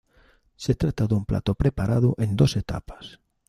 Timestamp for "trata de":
0.73-1.13